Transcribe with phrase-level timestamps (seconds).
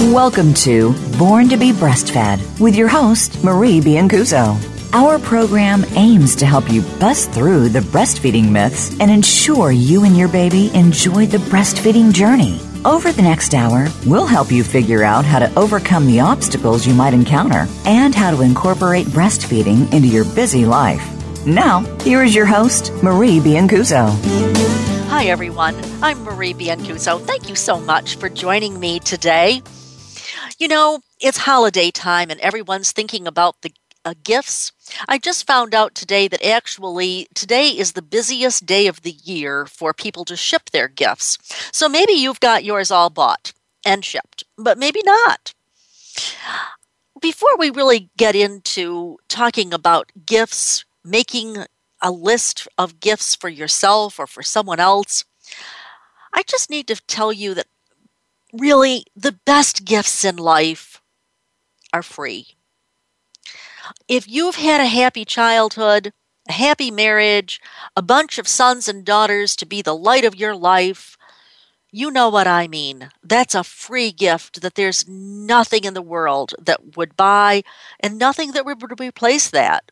[0.00, 4.54] Welcome to Born to be Breastfed with your host, Marie Biancuzzo.
[4.92, 10.14] Our program aims to help you bust through the breastfeeding myths and ensure you and
[10.14, 12.60] your baby enjoy the breastfeeding journey.
[12.84, 16.92] Over the next hour, we'll help you figure out how to overcome the obstacles you
[16.92, 21.02] might encounter and how to incorporate breastfeeding into your busy life.
[21.46, 24.14] Now, here is your host, Marie Biancuzzo.
[25.08, 25.74] Hi, everyone.
[26.02, 27.18] I'm Marie Biancuzzo.
[27.22, 29.62] Thank you so much for joining me today.
[30.58, 33.72] You know, it's holiday time and everyone's thinking about the
[34.06, 34.72] uh, gifts.
[35.06, 39.66] I just found out today that actually today is the busiest day of the year
[39.66, 41.36] for people to ship their gifts.
[41.72, 43.52] So maybe you've got yours all bought
[43.84, 45.52] and shipped, but maybe not.
[47.20, 51.66] Before we really get into talking about gifts, making
[52.00, 55.24] a list of gifts for yourself or for someone else,
[56.32, 57.66] I just need to tell you that
[58.58, 61.02] really the best gifts in life
[61.92, 62.48] are free.
[64.08, 66.12] If you've had a happy childhood,
[66.48, 67.60] a happy marriage,
[67.96, 71.16] a bunch of sons and daughters to be the light of your life,
[71.92, 73.10] you know what I mean.
[73.22, 77.62] That's a free gift that there's nothing in the world that would buy
[78.00, 79.90] and nothing that would replace that.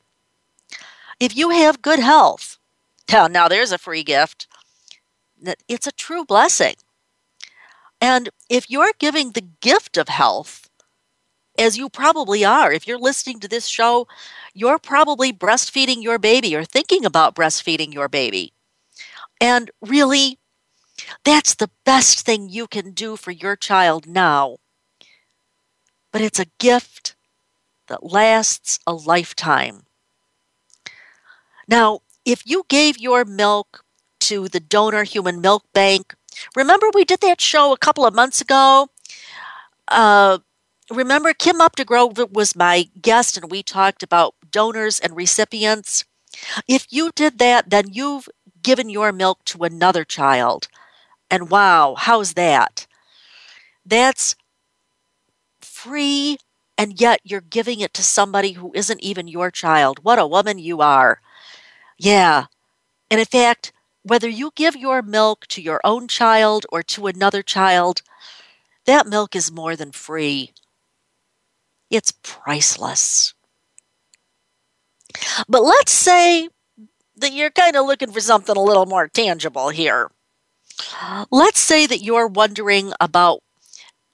[1.21, 2.59] If you have good health,
[3.13, 4.49] now, there's a free gift.
[5.69, 6.75] It's a true blessing.
[8.01, 10.69] And if you're giving the gift of health,
[11.59, 14.07] as you probably are, if you're listening to this show,
[14.53, 18.53] you're probably breastfeeding your baby or thinking about breastfeeding your baby.
[19.41, 20.39] And really,
[21.25, 24.57] that's the best thing you can do for your child now.
[26.13, 27.17] But it's a gift
[27.89, 29.83] that lasts a lifetime.
[31.69, 33.85] Now, if you gave your milk
[34.21, 36.15] to the donor human milk bank
[36.57, 38.89] Remember, we did that show a couple of months ago?
[39.89, 40.39] Uh,
[40.91, 46.05] remember, Kim Updegrove was my guest, and we talked about donors and recipients.
[46.69, 48.29] If you did that, then you've
[48.63, 50.69] given your milk to another child.
[51.31, 52.87] And wow, how's that?
[53.85, 54.37] That's
[55.61, 56.39] free,
[56.79, 60.01] and yet you're giving it to somebody who isn't even your child.
[60.03, 61.21] What a woman you are.
[61.99, 62.47] Yeah.
[63.11, 63.73] And in fact,
[64.05, 68.03] whether you give your milk to your own child or to another child,
[68.87, 70.53] that milk is more than free.
[71.91, 73.35] It's priceless.
[75.49, 76.49] But let's say
[77.17, 80.11] that you're kind of looking for something a little more tangible here.
[81.31, 83.43] Let's say that you're wondering about,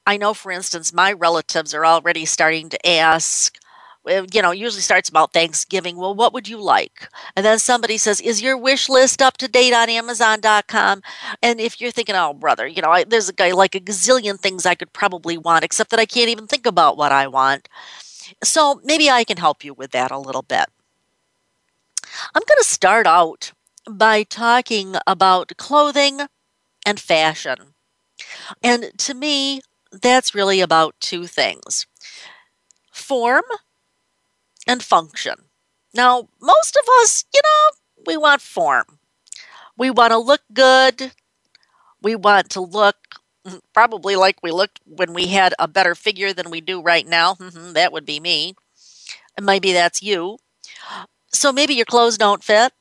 [0.06, 3.56] I know, for instance, my relatives are already starting to ask,
[4.06, 5.96] Eh, you know, usually starts about Thanksgiving.
[5.96, 7.08] Well, what would you like?
[7.36, 11.02] And then somebody says, Is your wish list up to date on Amazon.com?
[11.42, 14.38] And if you're thinking, Oh, brother, you know, I, there's a guy like a gazillion
[14.38, 17.68] things I could probably want, except that I can't even think about what I want.
[18.42, 20.66] So maybe I can help you with that a little bit.
[22.34, 23.52] I'm going to start out
[23.90, 26.20] by talking about clothing
[26.86, 27.74] and fashion.
[28.62, 29.60] And to me,
[29.92, 31.86] that's really about two things
[32.92, 33.44] form
[34.70, 35.34] and function.
[35.92, 39.00] Now, most of us, you know, we want form.
[39.76, 41.12] We want to look good.
[42.00, 42.96] We want to look
[43.46, 47.06] mm, probably like we looked when we had a better figure than we do right
[47.06, 47.36] now.
[47.78, 48.54] That would be me.
[49.36, 50.38] And maybe that's you.
[51.32, 52.72] So maybe your clothes don't fit,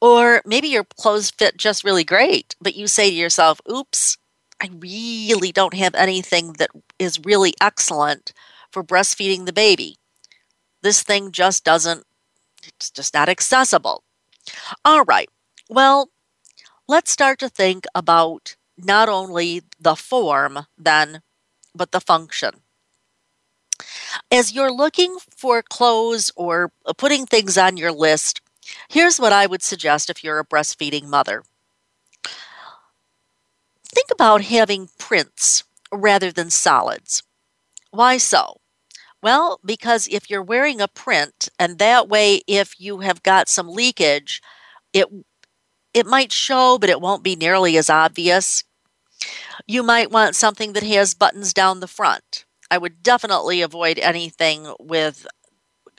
[0.00, 4.18] or maybe your clothes fit just really great, but you say to yourself, oops,
[4.62, 8.32] I really don't have anything that is really excellent
[8.70, 9.96] for breastfeeding the baby.
[10.86, 12.04] This thing just doesn't,
[12.64, 14.04] it's just not accessible.
[14.84, 15.28] All right.
[15.68, 16.10] Well,
[16.86, 21.22] let's start to think about not only the form then,
[21.74, 22.60] but the function.
[24.30, 28.40] As you're looking for clothes or putting things on your list,
[28.88, 31.42] here's what I would suggest if you're a breastfeeding mother.
[33.88, 37.24] Think about having prints rather than solids.
[37.90, 38.60] Why so?
[39.22, 43.68] Well, because if you're wearing a print, and that way, if you have got some
[43.68, 44.42] leakage,
[44.92, 45.08] it
[45.94, 48.64] it might show, but it won't be nearly as obvious.
[49.66, 52.44] You might want something that has buttons down the front.
[52.70, 55.26] I would definitely avoid anything with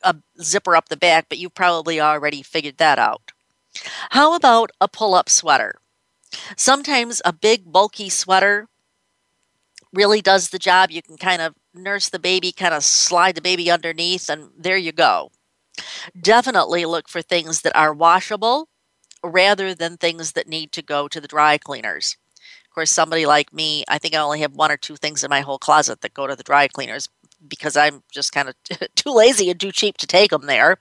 [0.03, 3.31] a zipper up the back, but you probably already figured that out.
[4.11, 5.75] How about a pull up sweater?
[6.57, 8.67] Sometimes a big, bulky sweater
[9.93, 10.91] really does the job.
[10.91, 14.77] You can kind of nurse the baby, kind of slide the baby underneath, and there
[14.77, 15.31] you go.
[16.19, 18.69] Definitely look for things that are washable
[19.23, 22.17] rather than things that need to go to the dry cleaners.
[22.65, 25.29] Of course, somebody like me, I think I only have one or two things in
[25.29, 27.09] my whole closet that go to the dry cleaners
[27.47, 28.55] because I'm just kind of
[28.95, 30.77] too lazy and too cheap to take them there.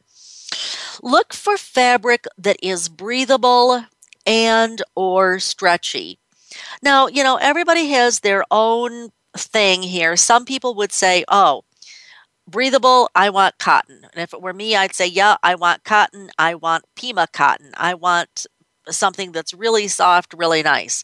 [1.02, 3.84] Look for fabric that is breathable
[4.24, 6.18] and or stretchy.
[6.82, 10.16] Now, you know, everybody has their own thing here.
[10.16, 11.64] Some people would say, "Oh,
[12.48, 16.30] breathable, I want cotton." And if it were me, I'd say, "Yeah, I want cotton.
[16.38, 17.72] I want Pima cotton.
[17.76, 18.46] I want
[18.90, 21.02] something that's really soft, really nice."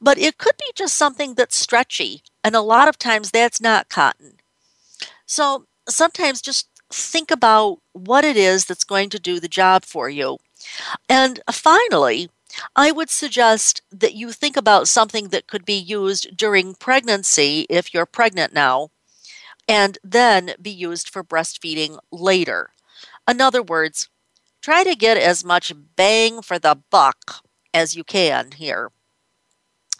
[0.00, 3.88] But it could be just something that's stretchy, and a lot of times that's not
[3.88, 4.38] cotton.
[5.26, 10.08] So, sometimes just think about what it is that's going to do the job for
[10.08, 10.38] you.
[11.08, 12.30] And finally,
[12.76, 17.92] I would suggest that you think about something that could be used during pregnancy if
[17.92, 18.90] you're pregnant now,
[19.68, 22.70] and then be used for breastfeeding later.
[23.28, 24.08] In other words,
[24.60, 28.90] try to get as much bang for the buck as you can here.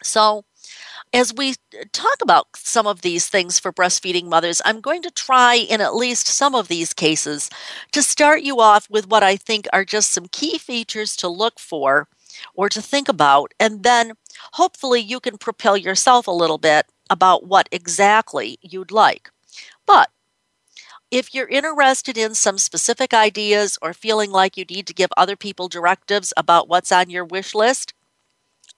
[0.03, 0.45] So,
[1.13, 1.55] as we
[1.93, 5.95] talk about some of these things for breastfeeding mothers, I'm going to try in at
[5.95, 7.49] least some of these cases
[7.93, 11.61] to start you off with what I think are just some key features to look
[11.61, 12.09] for
[12.55, 14.15] or to think about, and then
[14.53, 19.31] hopefully you can propel yourself a little bit about what exactly you'd like.
[19.87, 20.11] But
[21.11, 25.37] if you're interested in some specific ideas or feeling like you need to give other
[25.37, 27.95] people directives about what's on your wish list,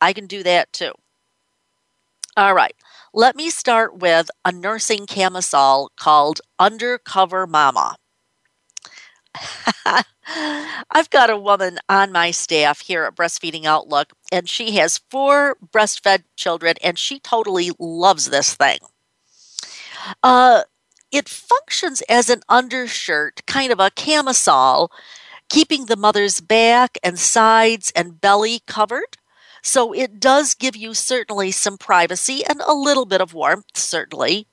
[0.01, 0.93] I can do that too.
[2.37, 2.75] All right,
[3.15, 7.97] let me start with a nursing camisole called Undercover Mama.
[10.91, 15.57] I've got a woman on my staff here at Breastfeeding Outlook, and she has four
[15.73, 18.79] breastfed children, and she totally loves this thing.
[20.23, 20.63] Uh,
[21.13, 24.91] it functions as an undershirt, kind of a camisole,
[25.49, 29.17] keeping the mother's back and sides and belly covered.
[29.63, 34.47] So it does give you certainly some privacy and a little bit of warmth, certainly,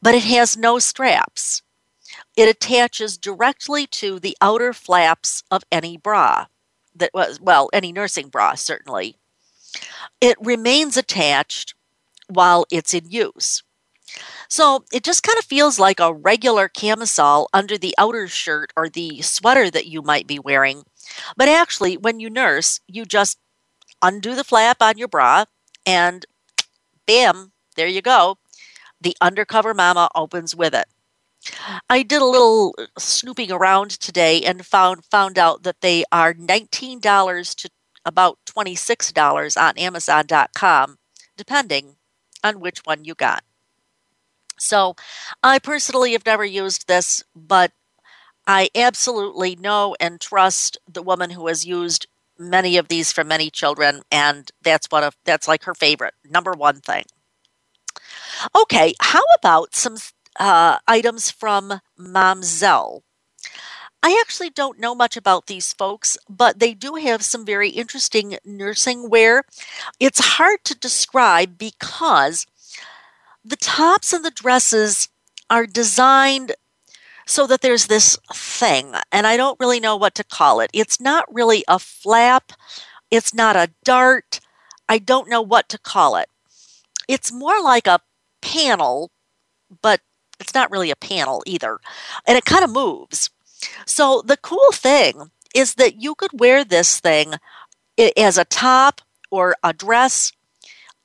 [0.00, 1.62] but it has no straps.
[2.36, 6.46] It attaches directly to the outer flaps of any bra
[6.94, 9.18] that was, well, any nursing bra, certainly.
[10.20, 11.74] It remains attached
[12.28, 13.62] while it's in use.
[14.48, 18.88] So it just kind of feels like a regular camisole under the outer shirt or
[18.88, 20.84] the sweater that you might be wearing.
[21.36, 23.38] But actually, when you nurse, you just
[24.02, 25.46] undo the flap on your bra,
[25.86, 26.26] and
[27.06, 28.38] bam, there you go.
[29.00, 30.86] The undercover mama opens with it.
[31.90, 36.34] I did a little uh, snooping around today and found found out that they are
[36.34, 37.70] $19 to
[38.04, 40.98] about $26 on amazon.com
[41.36, 41.96] depending
[42.44, 43.44] on which one you got.
[44.58, 44.94] So,
[45.42, 47.72] I personally have never used this, but
[48.46, 52.06] I absolutely know and trust the woman who has used
[52.38, 56.52] many of these for many children, and that's one of that's like her favorite number
[56.52, 57.04] one thing.
[58.56, 59.96] Okay, how about some
[60.38, 63.02] uh, items from Momzelle?
[64.02, 68.36] I actually don't know much about these folks, but they do have some very interesting
[68.44, 69.44] nursing wear.
[70.00, 72.46] It's hard to describe because
[73.44, 75.08] the tops and the dresses
[75.48, 76.52] are designed
[77.26, 80.70] so that there's this thing, and I don't really know what to call it.
[80.72, 82.52] It's not really a flap,
[83.10, 84.40] it's not a dart.
[84.88, 86.28] I don't know what to call it.
[87.06, 88.00] It's more like a
[88.40, 89.10] panel,
[89.80, 90.00] but
[90.42, 91.78] it's not really a panel either.
[92.26, 93.30] And it kind of moves.
[93.86, 97.34] So the cool thing is that you could wear this thing
[98.16, 100.32] as a top or a dress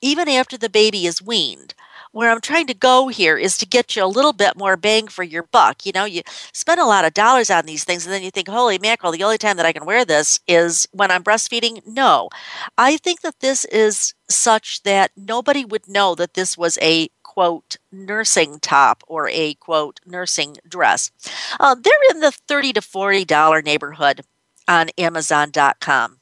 [0.01, 1.73] even after the baby is weaned
[2.17, 5.07] where I'm trying to go here is to get you a little bit more bang
[5.07, 5.85] for your buck.
[5.85, 8.47] You know, you spend a lot of dollars on these things and then you think,
[8.47, 11.85] holy mackerel, the only time that I can wear this is when I'm breastfeeding.
[11.85, 12.29] No,
[12.75, 17.77] I think that this is such that nobody would know that this was a quote
[17.91, 21.11] nursing top or a quote nursing dress.
[21.59, 24.21] Uh, they're in the 30 to $40 neighborhood
[24.67, 26.17] on Amazon.com.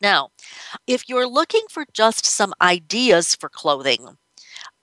[0.00, 0.30] Now,
[0.88, 4.18] if you're looking for just some ideas for clothing,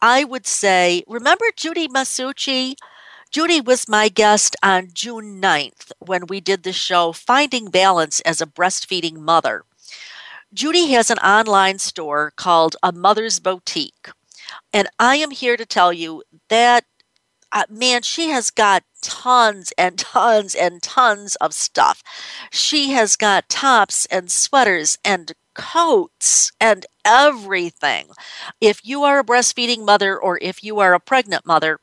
[0.02, 2.76] I would say, remember Judy Masucci?
[3.30, 8.40] Judy was my guest on June 9th when we did the show Finding Balance as
[8.40, 9.66] a Breastfeeding Mother.
[10.54, 14.12] Judy has an online store called A Mother's Boutique.
[14.74, 16.86] And I am here to tell you that,
[17.52, 22.04] uh, man, she has got tons and tons and tons of stuff.
[22.52, 28.10] She has got tops and sweaters and coats and everything.
[28.62, 31.80] If you are a breastfeeding mother or if you are a pregnant mother,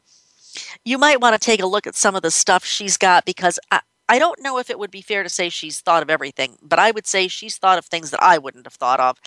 [0.85, 3.59] you might want to take a look at some of the stuff she's got because
[3.71, 6.57] I, I don't know if it would be fair to say she's thought of everything,
[6.63, 9.19] but I would say she's thought of things that I wouldn't have thought of.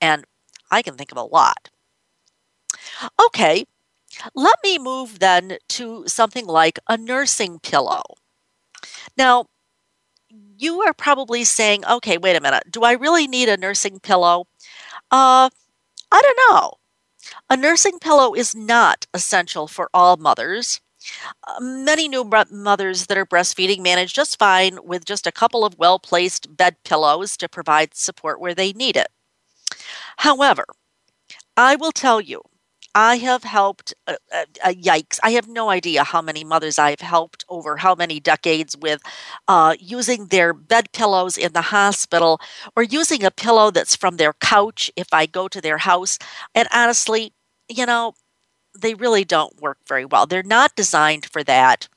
[0.00, 0.24] And
[0.70, 1.70] I can think of a lot.
[3.24, 3.64] Okay,
[4.34, 8.02] let me move then to something like a nursing pillow.
[9.16, 9.46] Now,
[10.58, 14.46] you are probably saying, okay, wait a minute, do I really need a nursing pillow?
[15.10, 15.50] Uh,
[16.10, 16.72] I don't know.
[17.50, 20.80] A nursing pillow is not essential for all mothers.
[21.46, 25.78] Uh, many new mothers that are breastfeeding manage just fine with just a couple of
[25.78, 29.08] well placed bed pillows to provide support where they need it.
[30.18, 30.64] However,
[31.56, 32.42] I will tell you
[32.96, 37.02] I have helped, uh, uh, uh, yikes, I have no idea how many mothers I've
[37.02, 39.02] helped over how many decades with
[39.46, 42.40] uh, using their bed pillows in the hospital
[42.74, 46.18] or using a pillow that's from their couch if I go to their house.
[46.54, 47.34] And honestly,
[47.68, 48.14] you know,
[48.74, 50.24] they really don't work very well.
[50.24, 51.88] They're not designed for that.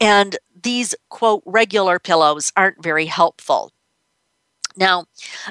[0.00, 3.70] And these, quote, regular pillows aren't very helpful.
[4.78, 5.04] Now,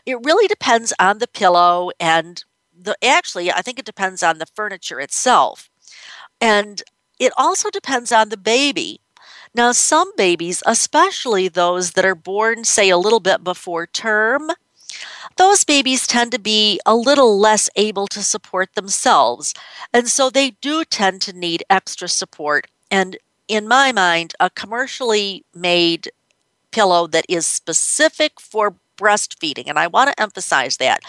[0.07, 2.43] it really depends on the pillow and
[2.79, 5.69] the actually I think it depends on the furniture itself.
[6.41, 6.83] And
[7.19, 8.99] it also depends on the baby.
[9.53, 14.51] Now, some babies, especially those that are born, say, a little bit before term,
[15.37, 19.53] those babies tend to be a little less able to support themselves.
[19.93, 22.67] And so they do tend to need extra support.
[22.91, 23.17] And
[23.47, 26.09] in my mind, a commercially made
[26.71, 29.65] pillow that is specific for breastfeeding.
[29.67, 31.01] And I want to emphasize that.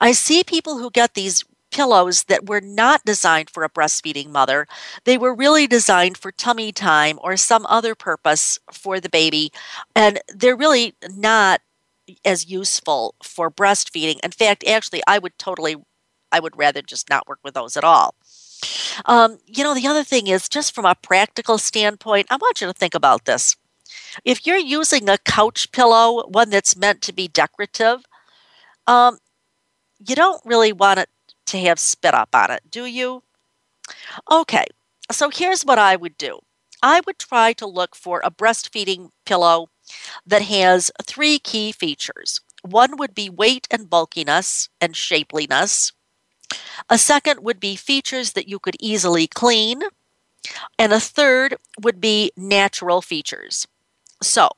[0.00, 4.66] I see people who get these pillows that were not designed for a breastfeeding mother.
[5.04, 9.50] They were really designed for tummy time or some other purpose for the baby.
[9.96, 11.60] And they're really not
[12.24, 14.20] as useful for breastfeeding.
[14.22, 15.76] In fact, actually, I would totally,
[16.30, 18.14] I would rather just not work with those at all.
[19.06, 22.66] Um, you know, the other thing is just from a practical standpoint, I want you
[22.66, 23.56] to think about this.
[24.24, 28.04] If you're using a couch pillow, one that's meant to be decorative,
[28.86, 29.18] um,
[30.06, 31.08] you don't really want it
[31.46, 33.22] to have spit up on it, do you?
[34.30, 34.66] Okay,
[35.10, 36.40] so here's what I would do
[36.82, 39.68] I would try to look for a breastfeeding pillow
[40.26, 42.40] that has three key features.
[42.62, 45.92] One would be weight and bulkiness and shapeliness.
[46.88, 49.82] A second would be features that you could easily clean.
[50.78, 53.66] And a third would be natural features.
[54.22, 54.48] So,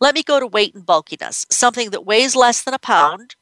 [0.00, 3.36] let me go to weight and bulkiness something that weighs less than a pound,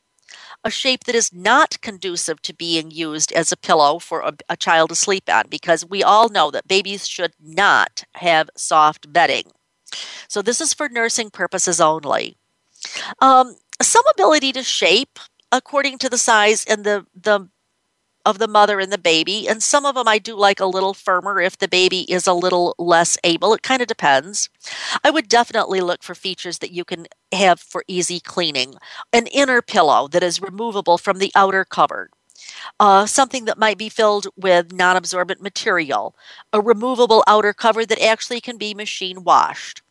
[0.65, 4.57] a shape that is not conducive to being used as a pillow for a, a,
[4.57, 9.51] child to sleep on because we all know that babies should not have soft bedding.
[10.29, 12.37] So, this is for nursing purposes only.
[13.21, 15.19] Um, some ability to shape
[15.51, 17.49] according to the size and the, the
[18.25, 19.49] of the mother and the baby.
[19.49, 22.33] And some of them I do like a little firmer if the baby is a
[22.33, 23.55] little less able.
[23.55, 24.49] It kind of depends.
[25.05, 28.75] I would definitely look for features that you can have for easy cleaning.
[29.13, 32.11] An inner pillow that is removable from the outer cover.
[32.81, 36.17] Uh, something that might be filled with non absorbent material,
[36.53, 39.82] a removable outer cover that actually can be machine washed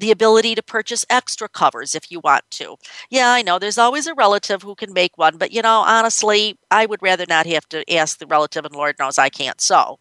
[0.00, 2.76] the ability to purchase extra covers if you want to.
[3.10, 6.58] Yeah, I know there's always a relative who can make one, but you know, honestly,
[6.70, 9.98] I would rather not have to ask the relative, and Lord knows I can't sew.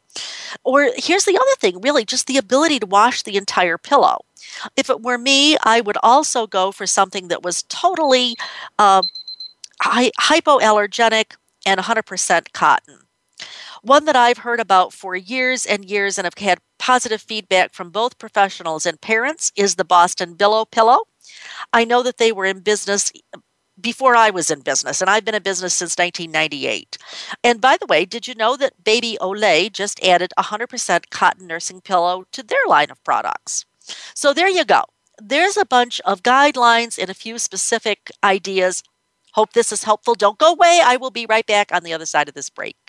[0.63, 4.21] Or here's the other thing really, just the ability to wash the entire pillow.
[4.75, 8.35] If it were me, I would also go for something that was totally
[8.79, 9.03] uh,
[9.81, 12.99] hypoallergenic and 100% cotton.
[13.81, 17.89] One that I've heard about for years and years and have had positive feedback from
[17.89, 21.05] both professionals and parents is the Boston Billow Pillow.
[21.71, 23.11] I know that they were in business
[23.79, 26.97] before I was in business, and I've been in business since 1998.
[27.43, 31.47] And by the way, did you know that Bebe au Lait just added 100% cotton
[31.47, 33.65] nursing pillow to their line of products?
[34.13, 34.83] So there you go.
[35.21, 38.83] There's a bunch of guidelines and a few specific ideas.
[39.33, 40.15] Hope this is helpful.
[40.15, 40.81] Don't go away.
[40.83, 42.88] I will be right back on the other side of this break.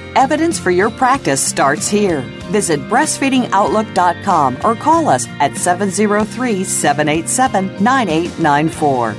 [0.15, 2.21] Evidence for your practice starts here.
[2.51, 9.15] Visit breastfeedingoutlook.com or call us at 703 787 9894.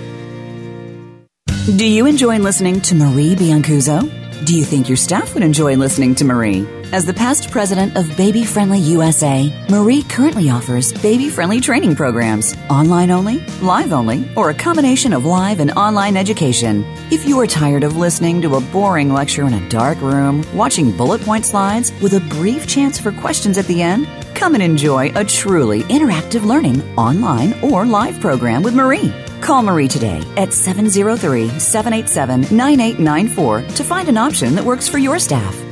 [1.77, 4.45] Do you enjoy listening to Marie Biancuzzo?
[4.45, 6.67] Do you think your staff would enjoy listening to Marie?
[6.93, 12.55] As the past president of Baby Friendly USA, Marie currently offers baby friendly training programs,
[12.69, 16.85] online only, live only, or a combination of live and online education.
[17.11, 20.95] If you are tired of listening to a boring lecture in a dark room, watching
[20.95, 25.13] bullet point slides with a brief chance for questions at the end, come and enjoy
[25.15, 29.15] a truly interactive learning online or live program with Marie.
[29.41, 35.19] Call Marie today at 703 787 9894 to find an option that works for your
[35.19, 35.72] staff.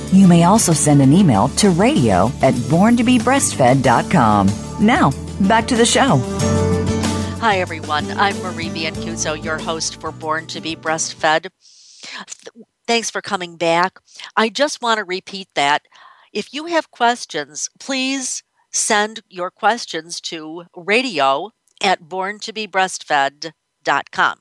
[0.11, 4.85] You may also send an email to radio at borntobebreastfed.com.
[4.85, 5.11] Now,
[5.47, 6.17] back to the show.
[7.39, 8.11] Hi, everyone.
[8.11, 11.49] I'm Marie Biancuzzo, your host for Born to be Breastfed.
[12.85, 13.99] Thanks for coming back.
[14.35, 15.83] I just want to repeat that.
[16.33, 24.39] If you have questions, please send your questions to radio at borntobebreastfed.com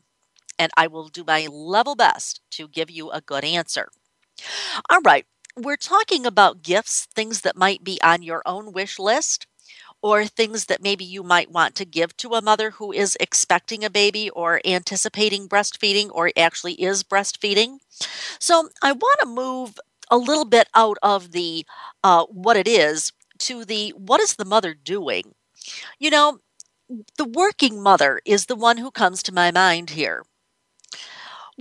[0.58, 3.88] and I will do my level best to give you a good answer.
[4.90, 5.24] All right,
[5.64, 9.46] we're talking about gifts, things that might be on your own wish list
[10.02, 13.84] or things that maybe you might want to give to a mother who is expecting
[13.84, 17.78] a baby or anticipating breastfeeding or actually is breastfeeding.
[18.38, 19.78] So I want to move
[20.10, 21.66] a little bit out of the
[22.04, 25.34] uh, what it is to the what is the mother doing.
[25.98, 26.38] You know,
[27.18, 30.24] the working mother is the one who comes to my mind here.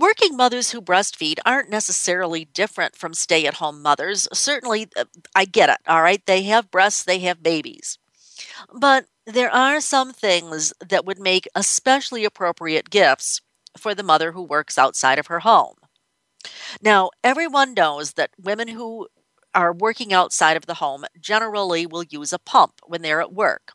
[0.00, 4.26] Working mothers who breastfeed aren't necessarily different from stay at home mothers.
[4.32, 6.24] Certainly, uh, I get it, all right?
[6.24, 7.98] They have breasts, they have babies.
[8.72, 13.42] But there are some things that would make especially appropriate gifts
[13.76, 15.74] for the mother who works outside of her home.
[16.82, 19.08] Now, everyone knows that women who
[19.54, 23.72] are working outside of the home generally will use a pump when they're at work.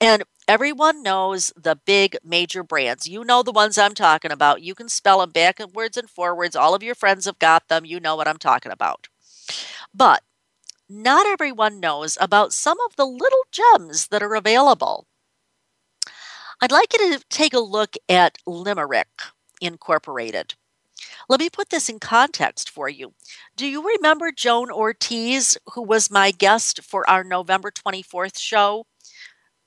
[0.00, 3.08] And everyone knows the big major brands.
[3.08, 4.62] You know the ones I'm talking about.
[4.62, 6.54] You can spell them backwards and forwards.
[6.54, 7.84] All of your friends have got them.
[7.84, 9.08] You know what I'm talking about.
[9.92, 10.22] But
[10.88, 15.06] not everyone knows about some of the little gems that are available.
[16.60, 19.08] I'd like you to take a look at Limerick
[19.60, 20.54] Incorporated.
[21.28, 23.14] Let me put this in context for you.
[23.56, 28.86] Do you remember Joan Ortiz, who was my guest for our November 24th show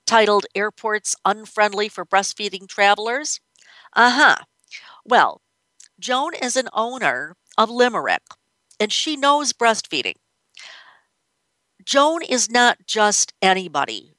[0.06, 3.40] titled Airports Unfriendly for Breastfeeding Travelers?
[3.94, 4.36] Uh huh.
[5.04, 5.42] Well,
[6.00, 8.22] Joan is an owner of Limerick
[8.80, 10.16] and she knows breastfeeding.
[11.84, 14.16] Joan is not just anybody.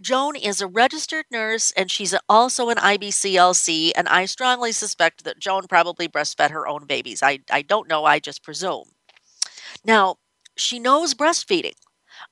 [0.00, 5.38] Joan is a registered nurse and she's also an IBCLC, and I strongly suspect that
[5.40, 7.22] Joan probably breastfed her own babies.
[7.22, 8.90] I, I don't know, I just presume.
[9.84, 10.16] Now,
[10.56, 11.74] she knows breastfeeding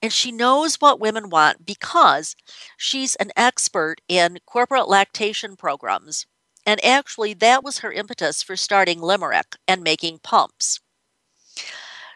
[0.02, 2.34] and she knows what women want because
[2.76, 6.26] she's an expert in corporate lactation programs.
[6.66, 10.80] And actually, that was her impetus for starting Limerick and making pumps.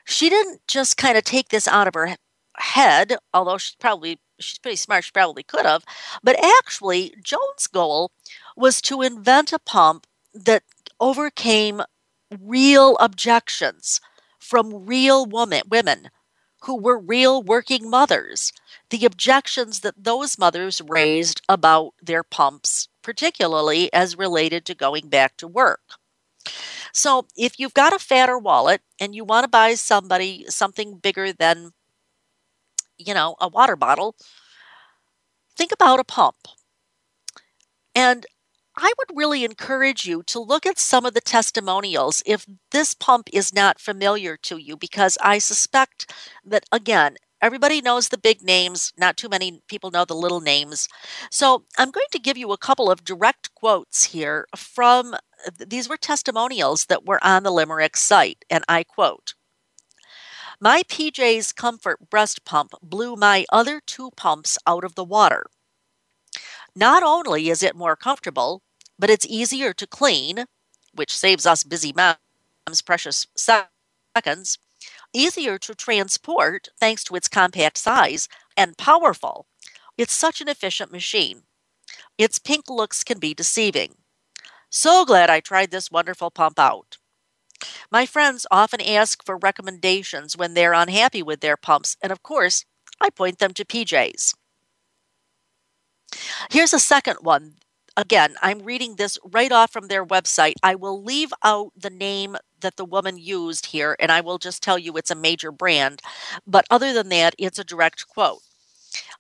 [0.05, 2.17] She didn't just kind of take this out of her
[2.59, 5.85] head, although she's probably she's pretty smart, she probably could have.
[6.23, 8.11] But actually, Joan's goal
[8.57, 10.63] was to invent a pump that
[11.01, 11.83] overcame
[12.41, 14.01] real objections
[14.39, 16.11] from real woman, women
[16.65, 18.53] who were real working mothers.
[18.91, 25.37] The objections that those mothers raised about their pumps, particularly as related to going back
[25.39, 25.81] to work.
[26.93, 31.33] So, if you've got a fatter wallet and you want to buy somebody something bigger
[31.33, 31.73] than,
[32.99, 34.17] you know, a water bottle,
[35.57, 36.37] think about a pump.
[37.95, 38.27] And
[38.77, 43.29] I would really encourage you to look at some of the testimonials if this pump
[43.33, 46.13] is not familiar to you, because I suspect
[46.45, 50.89] that, again, everybody knows the big names, not too many people know the little names.
[51.31, 55.15] So I'm going to give you a couple of direct quotes here from
[55.59, 59.35] these were testimonials that were on the Limerick site, and I quote.
[60.61, 65.45] My PJ's Comfort breast pump blew my other two pumps out of the water.
[66.77, 68.63] Not only is it more comfortable,
[68.99, 70.47] but it's easier to clean,
[70.93, 74.59] which saves us busy moms precious seconds,
[75.13, 79.47] easier to transport thanks to its compact size, and powerful.
[79.97, 81.43] It's such an efficient machine.
[82.19, 83.97] Its pink looks can be deceiving.
[84.71, 86.99] So glad I tried this wonderful pump out.
[87.91, 92.65] My friends often ask for recommendations when they're unhappy with their pumps, and of course,
[93.01, 94.35] I point them to PJs.
[96.51, 97.55] Here's a second one.
[97.97, 100.55] Again, I'm reading this right off from their website.
[100.63, 104.63] I will leave out the name that the woman used here, and I will just
[104.63, 106.01] tell you it's a major brand.
[106.47, 108.41] But other than that, it's a direct quote.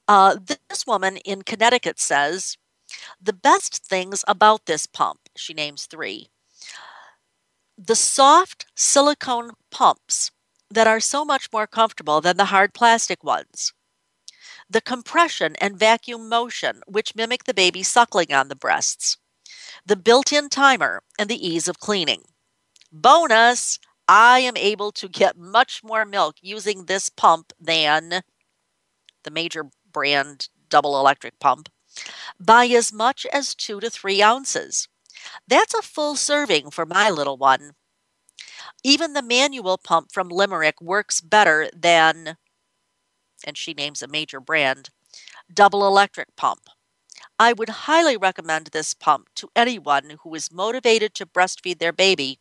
[0.09, 0.37] Uh,
[0.69, 2.57] this woman in Connecticut says,
[3.21, 6.29] The best things about this pump, she names three,
[7.79, 10.31] the soft silicone pumps
[10.71, 13.73] that are so much more comfortable than the hard plastic ones
[14.69, 19.19] the compression and vacuum motion, which mimic the baby suckling on the breasts,
[19.85, 22.23] the built in timer, and the ease of cleaning.
[22.93, 23.79] Bonus!
[24.07, 28.23] I am able to get much more milk using this pump than
[29.23, 31.71] the major brand double electric pump
[32.39, 34.89] by as much as two to three ounces.
[35.49, 37.73] That's a full serving for my little one.
[38.83, 42.37] Even the manual pump from Limerick works better than
[43.45, 44.91] and she names a major brand,
[45.53, 46.63] double electric pump.
[47.39, 52.39] I would highly recommend this pump to anyone who is motivated to breastfeed their baby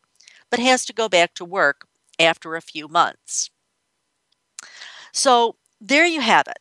[0.50, 1.88] but has to go back to work
[2.20, 3.50] after a few months.
[5.12, 6.60] So there you have it.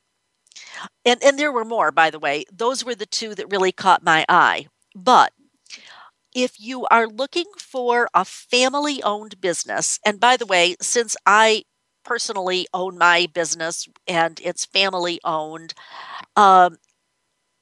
[1.05, 2.45] And, and there were more, by the way.
[2.51, 4.69] Those were the two that really caught my eye.
[4.95, 5.33] But
[6.35, 11.65] if you are looking for a family owned business, and by the way, since I
[12.05, 15.75] personally own my business and it's family owned.
[16.37, 16.79] Um,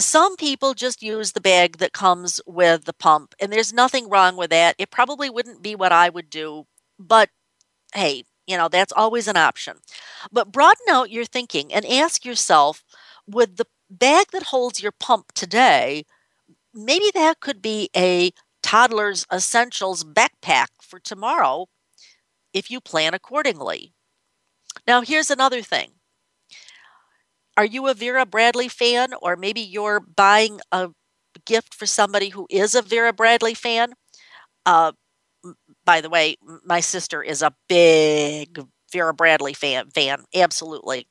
[0.00, 4.36] some people just use the bag that comes with the pump, and there's nothing wrong
[4.36, 4.76] with that.
[4.78, 6.66] It probably wouldn't be what I would do,
[6.98, 7.30] but
[7.94, 9.78] hey, you know, that's always an option.
[10.32, 12.84] But broaden out your thinking and ask yourself
[13.26, 16.04] would the bag that holds your pump today,
[16.74, 18.32] maybe that could be a
[18.62, 21.66] toddler's essentials backpack for tomorrow
[22.52, 23.94] if you plan accordingly.
[24.86, 25.92] Now, here's another thing.
[27.56, 30.90] Are you a Vera Bradley fan, or maybe you're buying a
[31.46, 33.94] gift for somebody who is a Vera Bradley fan?
[34.66, 34.92] Uh,
[35.86, 39.90] by the way, my sister is a big Vera Bradley fan.
[39.90, 41.06] Fan, absolutely.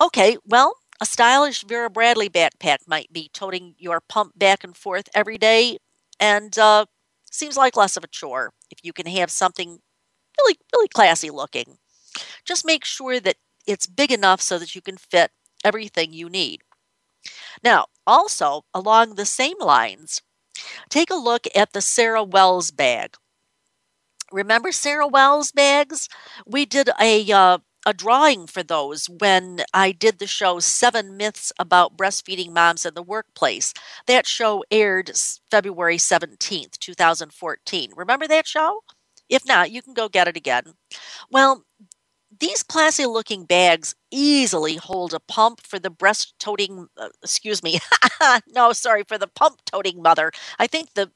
[0.00, 5.08] Okay, well, a stylish Vera Bradley backpack might be toting your pump back and forth
[5.14, 5.78] every day,
[6.20, 6.86] and uh,
[7.30, 9.78] seems like less of a chore if you can have something
[10.38, 11.78] really, really classy looking.
[12.44, 15.30] Just make sure that it's big enough so that you can fit
[15.64, 16.62] everything you need.
[17.62, 20.22] Now, also along the same lines,
[20.90, 23.16] take a look at the Sarah Wells bag.
[24.32, 26.08] Remember Sarah Wells bags?
[26.46, 31.52] We did a uh, a drawing for those when I did the show Seven Myths
[31.58, 33.72] About Breastfeeding Moms in the Workplace.
[34.08, 35.12] That show aired
[35.50, 37.92] February 17th, 2014.
[37.96, 38.80] Remember that show?
[39.28, 40.74] If not, you can go get it again.
[41.30, 41.64] Well,
[42.40, 47.78] these classy looking bags easily hold a pump for the breast toting uh, excuse me
[48.54, 50.30] no sorry for the pump toting mother.
[50.58, 51.10] I think the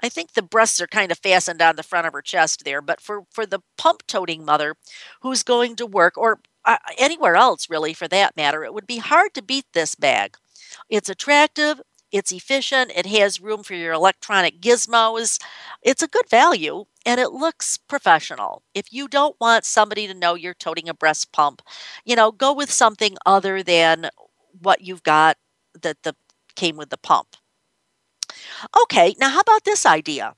[0.00, 2.80] i think the breasts are kind of fastened on the front of her chest there
[2.82, 4.74] but for for the pump toting mother
[5.22, 8.98] who's going to work or uh, anywhere else really for that matter it would be
[8.98, 10.36] hard to beat this bag.
[10.88, 11.80] It's attractive
[12.12, 12.92] it's efficient.
[12.94, 15.40] It has room for your electronic gizmos.
[15.82, 18.62] It's a good value and it looks professional.
[18.74, 21.62] If you don't want somebody to know you're toting a breast pump,
[22.04, 24.10] you know, go with something other than
[24.60, 25.36] what you've got
[25.82, 26.14] that the
[26.54, 27.36] came with the pump.
[28.82, 30.34] Okay, now how about this idea?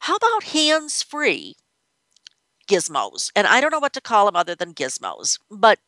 [0.00, 1.56] How about hands-free
[2.68, 3.30] gizmos?
[3.36, 5.78] And I don't know what to call them other than gizmos, but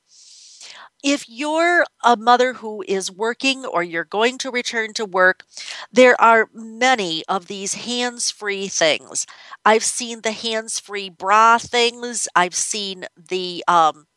[1.07, 5.45] if you're a mother who is working or you're going to return to work,
[5.93, 9.25] there are many of these hands free things.
[9.65, 14.09] I've seen the hands free bra things, I've seen the, um,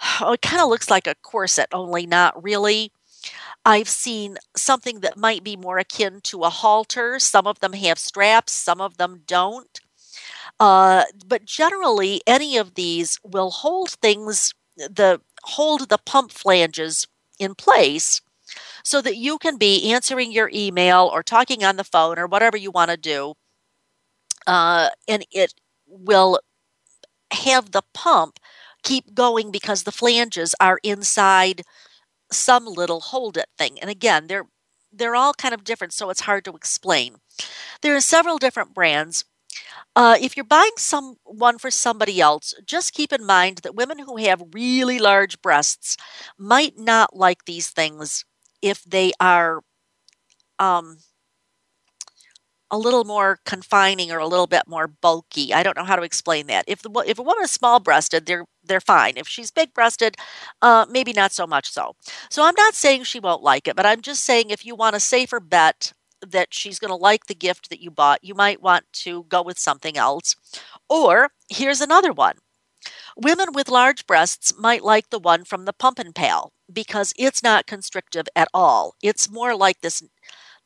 [0.20, 2.92] oh, it kind of looks like a corset, only not really.
[3.64, 7.18] I've seen something that might be more akin to a halter.
[7.18, 9.80] Some of them have straps, some of them don't.
[10.60, 17.06] Uh, but generally, any of these will hold things the hold the pump flanges
[17.38, 18.20] in place
[18.84, 22.56] so that you can be answering your email or talking on the phone or whatever
[22.56, 23.34] you want to do.
[24.46, 25.54] Uh, and it
[25.86, 26.40] will
[27.32, 28.38] have the pump
[28.82, 31.62] keep going because the flanges are inside
[32.32, 33.78] some little hold it thing.
[33.80, 34.46] And again, they're
[34.92, 37.16] they're all kind of different, so it's hard to explain.
[37.82, 39.24] There are several different brands.
[39.96, 43.98] Uh, if you're buying some one for somebody else, just keep in mind that women
[44.00, 45.96] who have really large breasts
[46.38, 48.24] might not like these things
[48.62, 49.60] if they are
[50.58, 50.98] um,
[52.70, 55.54] a little more confining or a little bit more bulky.
[55.54, 56.64] I don't know how to explain that.
[56.68, 59.14] If the if a woman is small breasted, they're they're fine.
[59.16, 60.16] If she's big breasted,
[60.60, 61.94] uh, maybe not so much so.
[62.30, 64.96] So I'm not saying she won't like it, but I'm just saying if you want
[64.96, 65.92] a safer bet
[66.26, 69.42] that she's going to like the gift that you bought, you might want to go
[69.42, 70.36] with something else.
[70.88, 72.36] Or here's another one.
[73.16, 77.66] Women with large breasts might like the one from the Pumpin' Pal because it's not
[77.66, 78.94] constrictive at all.
[79.02, 80.02] It's more like this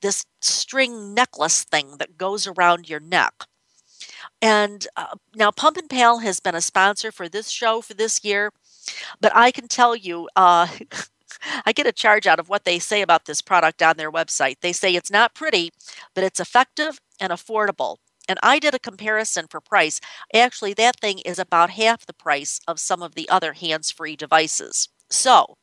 [0.00, 3.44] this string necklace thing that goes around your neck.
[4.40, 8.50] And uh, now Pumpin' Pal has been a sponsor for this show for this year,
[9.20, 10.66] but I can tell you uh,
[11.66, 14.56] I get a charge out of what they say about this product on their website.
[14.60, 15.70] They say it's not pretty,
[16.14, 17.96] but it's effective and affordable.
[18.28, 20.00] And I did a comparison for price.
[20.34, 24.16] Actually, that thing is about half the price of some of the other hands free
[24.16, 24.88] devices.
[25.10, 25.56] So,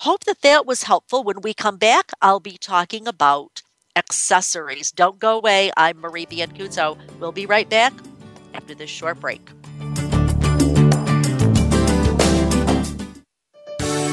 [0.00, 1.22] hope that that was helpful.
[1.22, 3.62] When we come back, I'll be talking about
[3.96, 4.90] accessories.
[4.90, 5.70] Don't go away.
[5.76, 6.98] I'm Marie Biancuzzo.
[7.20, 7.92] We'll be right back
[8.54, 9.48] after this short break.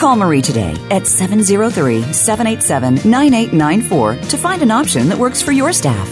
[0.00, 5.74] Call Marie today at 703 787 9894 to find an option that works for your
[5.74, 6.08] staff.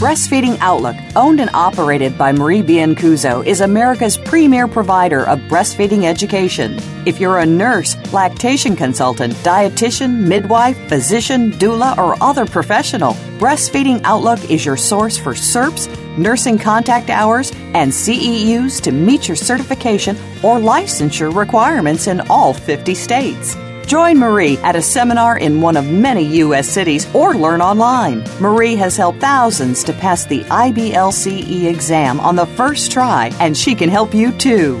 [0.00, 6.78] Breastfeeding Outlook, owned and operated by Marie Biancuzzo, is America's premier provider of breastfeeding education.
[7.06, 14.50] If you're a nurse, lactation consultant, dietitian, midwife, physician, doula, or other professional, Breastfeeding Outlook
[14.50, 15.86] is your source for CERPs,
[16.18, 22.94] nursing contact hours, and CEUs to meet your certification or licensure requirements in all 50
[22.94, 23.56] states.
[23.86, 26.68] Join Marie at a seminar in one of many U.S.
[26.68, 28.24] cities or learn online.
[28.40, 33.74] Marie has helped thousands to pass the IBLCE exam on the first try, and she
[33.74, 34.80] can help you too.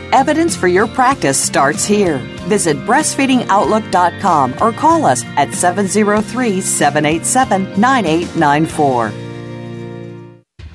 [0.13, 2.17] Evidence for your practice starts here.
[2.47, 9.11] Visit breastfeedingoutlook.com or call us at 703 787 9894.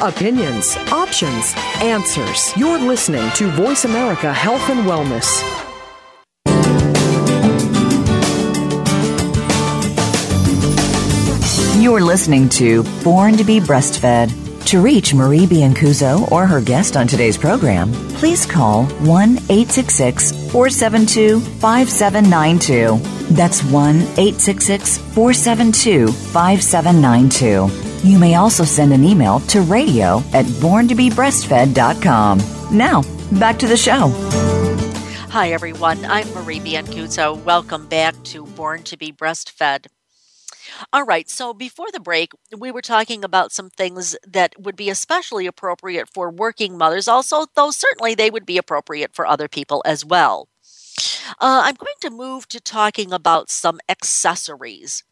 [0.00, 2.56] Opinions, options, answers.
[2.56, 5.42] You're listening to Voice America Health and Wellness.
[11.82, 14.45] You're listening to Born to be Breastfed.
[14.66, 21.38] To reach Marie Biancuzzo or her guest on today's program, please call 1 866 472
[21.38, 22.98] 5792.
[23.32, 28.08] That's 1 866 472 5792.
[28.08, 32.76] You may also send an email to radio at borntobebreastfed.com.
[32.76, 33.02] Now,
[33.38, 34.08] back to the show.
[35.30, 36.04] Hi, everyone.
[36.06, 37.40] I'm Marie Biancuzzo.
[37.44, 39.86] Welcome back to Born to be Breastfed.
[40.92, 44.90] All right, so before the break, we were talking about some things that would be
[44.90, 49.82] especially appropriate for working mothers, also, though certainly they would be appropriate for other people
[49.84, 50.48] as well.
[51.40, 55.04] Uh, I'm going to move to talking about some accessories.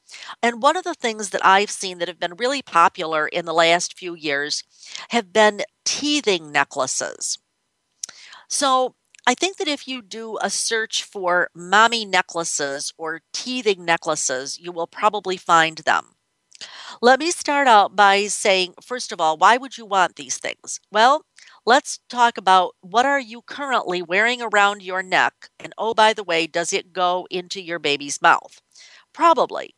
[0.42, 3.54] And one of the things that I've seen that have been really popular in the
[3.54, 4.62] last few years
[5.10, 7.38] have been teething necklaces.
[8.48, 8.94] So,
[9.26, 14.70] I think that if you do a search for mommy necklaces or teething necklaces, you
[14.70, 16.12] will probably find them.
[17.02, 20.80] Let me start out by saying, first of all, why would you want these things?
[20.90, 21.24] Well,
[21.66, 25.48] let's talk about what are you currently wearing around your neck?
[25.58, 28.60] And oh, by the way, does it go into your baby's mouth?
[29.12, 29.74] Probably.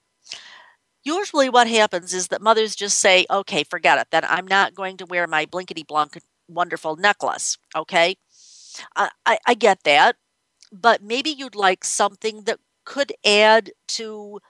[1.04, 4.96] Usually, what happens is that mothers just say, okay, forget it, then I'm not going
[4.98, 7.58] to wear my blinkety blunk wonderful necklace.
[7.74, 8.16] Okay.
[8.96, 10.16] I, I, I get that,
[10.72, 14.40] but maybe you'd like something that could add to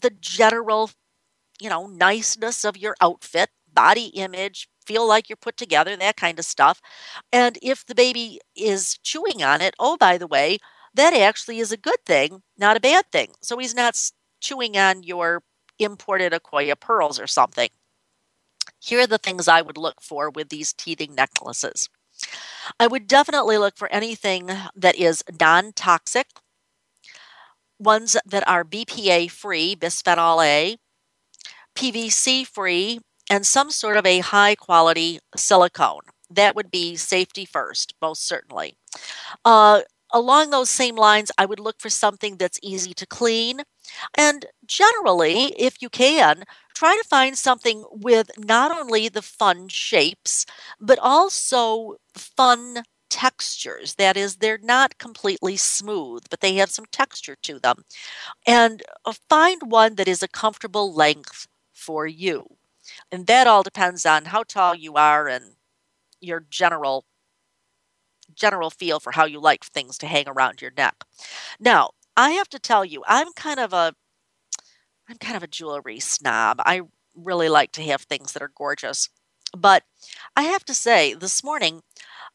[0.00, 0.90] the general,
[1.60, 6.38] you know, niceness of your outfit, body image, feel like you're put together, that kind
[6.38, 6.80] of stuff.
[7.32, 10.58] And if the baby is chewing on it, oh, by the way,
[10.94, 13.32] that actually is a good thing, not a bad thing.
[13.42, 13.98] So he's not
[14.40, 15.42] chewing on your
[15.78, 17.70] imported Akoya pearls or something.
[18.80, 21.88] Here are the things I would look for with these teething necklaces.
[22.78, 26.26] I would definitely look for anything that is non toxic,
[27.78, 30.76] ones that are BPA free, bisphenol A,
[31.74, 36.02] PVC free, and some sort of a high quality silicone.
[36.30, 38.74] That would be safety first, most certainly.
[39.44, 39.82] Uh,
[40.12, 43.62] along those same lines, I would look for something that's easy to clean.
[44.16, 50.46] And generally, if you can, try to find something with not only the fun shapes,
[50.80, 53.94] but also fun textures.
[53.96, 57.84] That is, they're not completely smooth, but they have some texture to them.
[58.46, 62.46] And uh, find one that is a comfortable length for you.
[63.12, 65.56] And that all depends on how tall you are and
[66.20, 67.04] your general
[68.34, 71.04] general feel for how you like things to hang around your neck.
[71.60, 73.94] Now, I have to tell you, I'm kind of a
[75.08, 76.60] I'm kind of a jewelry snob.
[76.64, 76.82] I
[77.14, 79.08] really like to have things that are gorgeous.
[79.56, 79.84] But
[80.36, 81.82] I have to say, this morning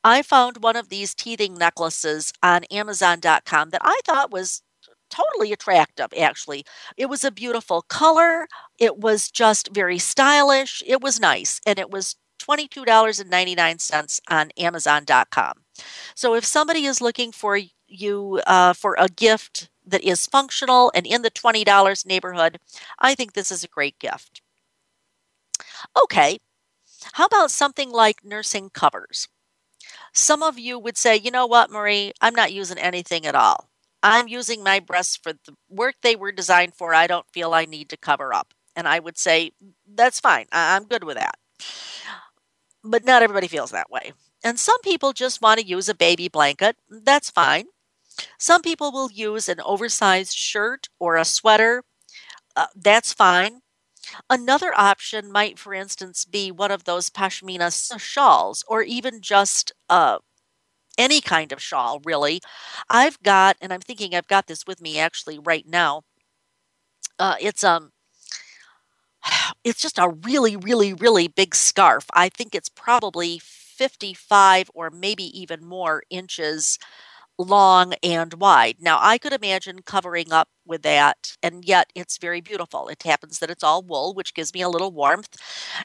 [0.03, 4.61] I found one of these teething necklaces on Amazon.com that I thought was
[5.09, 6.65] totally attractive, actually.
[6.97, 8.47] It was a beautiful color.
[8.79, 10.83] It was just very stylish.
[10.85, 11.59] It was nice.
[11.65, 15.53] And it was $22.99 on Amazon.com.
[16.15, 21.05] So if somebody is looking for you uh, for a gift that is functional and
[21.07, 22.59] in the $20 neighborhood,
[22.99, 24.41] I think this is a great gift.
[26.01, 26.39] Okay,
[27.13, 29.27] how about something like nursing covers?
[30.13, 33.69] Some of you would say, you know what, Marie, I'm not using anything at all.
[34.03, 36.93] I'm using my breasts for the work they were designed for.
[36.93, 38.53] I don't feel I need to cover up.
[38.75, 39.51] And I would say,
[39.87, 40.45] that's fine.
[40.51, 41.35] I'm good with that.
[42.83, 44.13] But not everybody feels that way.
[44.43, 46.77] And some people just want to use a baby blanket.
[46.89, 47.65] That's fine.
[48.39, 51.83] Some people will use an oversized shirt or a sweater.
[52.55, 53.61] Uh, that's fine.
[54.29, 60.19] Another option might, for instance, be one of those pashmina shawls or even just uh,
[60.97, 62.41] any kind of shawl, really.
[62.89, 66.03] I've got, and I'm thinking I've got this with me actually right now.
[67.19, 67.91] Uh, it's um,
[69.63, 72.05] it's just a really, really, really big scarf.
[72.13, 76.79] I think it's probably 55 or maybe even more inches
[77.37, 78.77] long and wide.
[78.79, 82.87] Now, I could imagine covering up with that, and yet it's very beautiful.
[82.87, 85.37] It happens that it's all wool, which gives me a little warmth.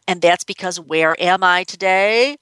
[0.09, 2.37] And that's because where am I today?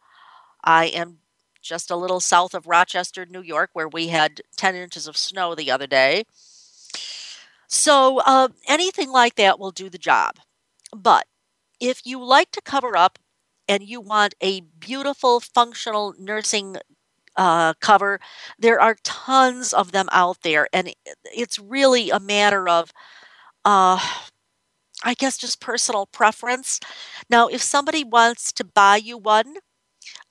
[0.64, 1.18] I am
[1.62, 5.54] just a little south of Rochester, New York, where we had 10 inches of snow
[5.54, 6.24] the other day.
[7.68, 10.36] So uh, anything like that will do the job.
[10.94, 11.26] But
[11.80, 13.18] if you like to cover up
[13.68, 16.76] and you want a beautiful, functional nursing
[17.37, 18.20] uh, cover.
[18.59, 20.93] There are tons of them out there, and
[21.24, 22.93] it's really a matter of,
[23.64, 24.01] uh,
[25.03, 26.78] I guess, just personal preference.
[27.31, 29.57] Now, if somebody wants to buy you one,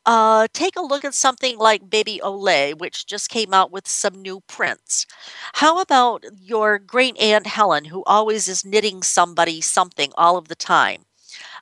[0.05, 3.87] uh, take a look at something like Bebe au Lait, which just came out with
[3.87, 5.07] some new prints.
[5.55, 10.55] How about your great Aunt Helen, who always is knitting somebody something all of the
[10.55, 11.03] time?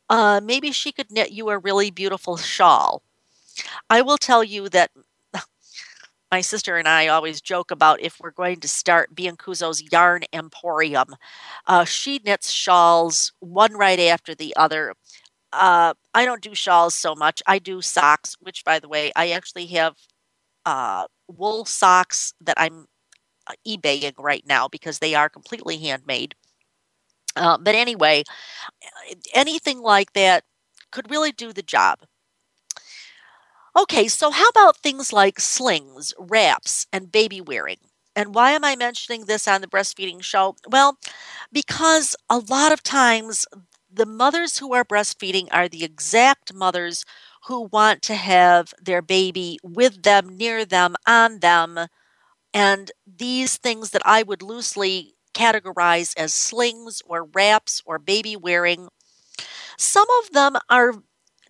[0.10, 3.04] Uh, maybe she could knit you a really beautiful shawl.
[3.90, 4.92] I will tell you that
[6.32, 11.16] my sister and I always joke about if we're going to start Biancuzzo's Yarn Emporium.
[11.68, 14.94] Uh, she knits shawls one right after the other.
[15.54, 17.42] Uh, I don't do shawls so much.
[17.48, 19.96] I do socks, which, by the way, I actually have
[20.66, 22.88] uh, wool socks that I'm
[23.48, 26.36] uh, eBaying right now because they are completely handmade.
[27.36, 28.24] Uh, but anyway,
[29.34, 30.44] anything like that
[30.92, 32.00] could really do the job.
[33.78, 37.78] Okay, so how about things like slings, wraps, and baby wearing?
[38.16, 40.56] And why am I mentioning this on the breastfeeding show?
[40.68, 40.98] Well,
[41.52, 43.46] because a lot of times
[43.92, 47.06] the mothers who are breastfeeding are the exact mothers
[47.46, 51.88] who want to have their baby with them, near them, on them.
[52.54, 58.90] And these things that I would loosely categorize as slings or wraps or baby wearing,
[59.78, 60.94] some of them are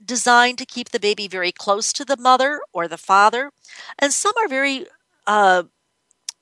[0.03, 3.51] designed to keep the baby very close to the mother or the father,
[3.99, 4.85] and some are very
[5.25, 5.63] uh,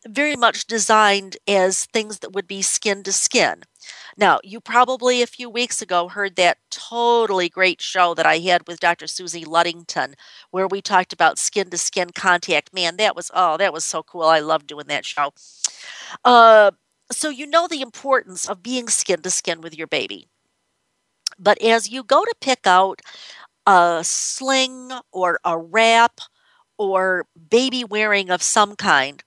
[0.08, 3.64] very much designed as things that would be skin to skin.
[4.18, 8.68] Now, you probably a few weeks ago heard that totally great show that I had
[8.68, 9.08] with Dr.
[9.08, 10.16] Susie Ludington,
[10.52, 12.74] where we talked about skin to skin contact.
[12.74, 14.24] Man, that was, oh, that was so cool.
[14.24, 15.34] I love doing that show.
[16.24, 16.72] Uh,
[17.12, 20.28] so, you know the importance of being skin to skin with your baby.
[21.38, 23.02] But as you go to pick out
[23.68, 26.22] a sling or a wrap
[26.78, 29.24] or baby wearing of some kind,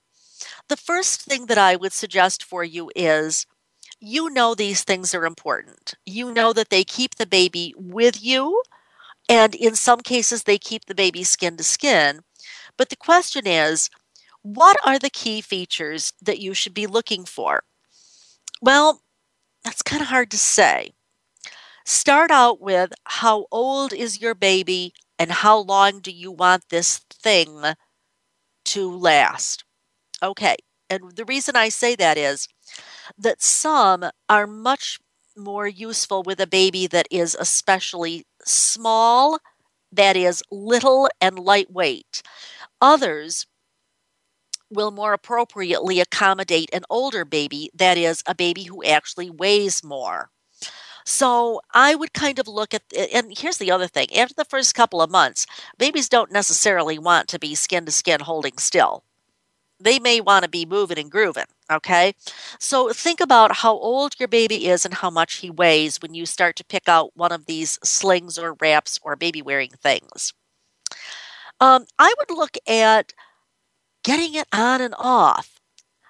[0.69, 3.45] the first thing that I would suggest for you is
[3.99, 5.95] you know these things are important.
[6.05, 8.63] You know that they keep the baby with you,
[9.29, 12.21] and in some cases, they keep the baby skin to skin.
[12.77, 13.89] But the question is,
[14.43, 17.63] what are the key features that you should be looking for?
[18.61, 19.01] Well,
[19.63, 20.93] that's kind of hard to say.
[21.89, 26.99] Start out with how old is your baby and how long do you want this
[27.11, 27.63] thing
[28.65, 29.63] to last?
[30.23, 30.57] Okay,
[30.89, 32.47] and the reason I say that is
[33.17, 34.99] that some are much
[35.37, 39.39] more useful with a baby that is especially small,
[39.91, 42.23] that is little and lightweight.
[42.81, 43.47] Others
[44.71, 50.31] will more appropriately accommodate an older baby, that is, a baby who actually weighs more.
[51.09, 54.75] So I would kind of look at, and here's the other thing after the first
[54.75, 55.47] couple of months,
[55.79, 59.03] babies don't necessarily want to be skin to skin holding still.
[59.79, 62.13] They may want to be moving and grooving, okay?
[62.59, 66.27] So think about how old your baby is and how much he weighs when you
[66.27, 70.33] start to pick out one of these slings or wraps or baby wearing things.
[71.59, 73.13] Um, I would look at
[74.03, 75.58] getting it on and off.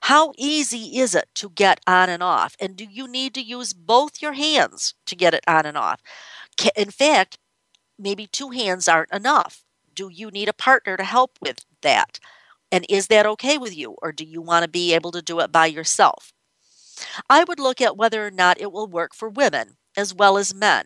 [0.09, 2.55] How easy is it to get on and off?
[2.59, 6.01] And do you need to use both your hands to get it on and off?
[6.75, 7.37] In fact,
[7.99, 9.63] maybe two hands aren't enough.
[9.93, 12.19] Do you need a partner to help with that?
[12.71, 13.97] And is that okay with you?
[14.01, 16.33] Or do you want to be able to do it by yourself?
[17.29, 20.55] I would look at whether or not it will work for women as well as
[20.55, 20.85] men.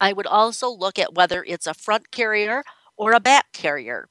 [0.00, 2.62] I would also look at whether it's a front carrier
[2.96, 4.08] or a back carrier.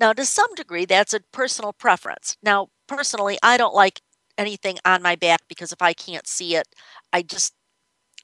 [0.00, 2.36] Now, to some degree, that's a personal preference.
[2.42, 4.02] Now, personally, I don't like
[4.38, 6.68] anything on my back because if I can't see it,
[7.12, 7.54] I just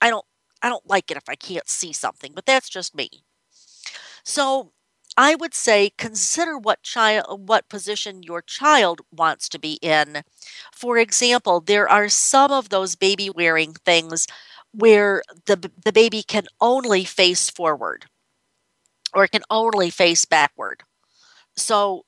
[0.02, 0.26] I don't
[0.62, 3.10] I don't like it if I can't see something, but that's just me.
[4.24, 4.72] So,
[5.18, 10.22] I would say consider what child what position your child wants to be in.
[10.72, 14.26] For example, there are some of those baby wearing things
[14.72, 18.06] where the the baby can only face forward
[19.14, 20.82] or can only face backward.
[21.56, 22.05] So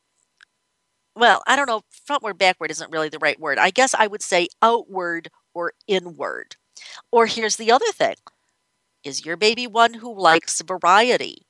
[1.19, 3.59] well, I don't know, frontward backward isn't really the right word.
[3.59, 6.57] I guess I would say outward or inward.
[7.11, 8.15] Or here's the other thing.
[9.05, 11.47] Is your baby one who likes variety?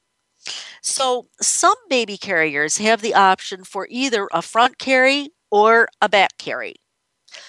[0.82, 6.38] So, some baby carriers have the option for either a front carry or a back
[6.38, 6.76] carry.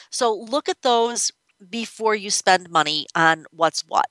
[0.09, 1.31] So, look at those
[1.69, 4.07] before you spend money on what's what.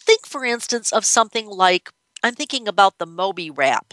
[0.00, 1.90] Think, for instance, of something like
[2.22, 3.92] I'm thinking about the Moby wrap.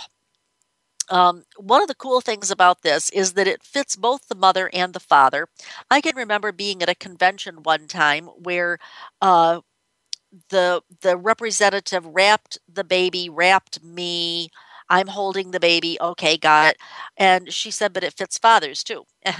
[1.10, 4.70] Um, one of the cool things about this is that it fits both the mother
[4.74, 5.48] and the father.
[5.92, 8.80] I can remember being at a convention one time where
[9.22, 9.62] uh,
[10.50, 14.50] the the representative wrapped the baby, wrapped me.
[14.90, 15.98] I'm holding the baby.
[16.00, 16.78] Okay, got it.
[17.18, 19.06] And she said, but it fits fathers too.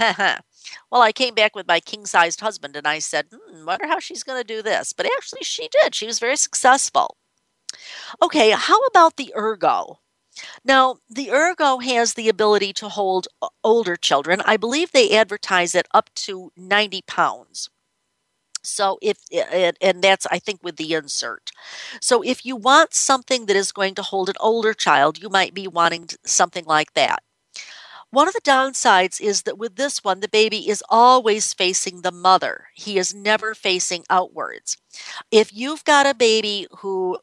[0.90, 4.00] well, I came back with my king sized husband and I said, hmm, wonder how
[4.00, 4.92] she's going to do this.
[4.92, 5.94] But actually, she did.
[5.94, 7.16] She was very successful.
[8.22, 10.00] Okay, how about the ergo?
[10.64, 13.28] Now, the Ergo has the ability to hold
[13.64, 14.40] older children.
[14.44, 17.70] I believe they advertise it up to 90 pounds.
[18.62, 19.18] So if
[19.80, 21.52] and that's I think with the insert.
[22.00, 25.54] So if you want something that is going to hold an older child, you might
[25.54, 27.22] be wanting something like that.
[28.10, 32.12] One of the downsides is that with this one, the baby is always facing the
[32.12, 32.68] mother.
[32.74, 34.76] He is never facing outwards.
[35.30, 37.18] If you've got a baby who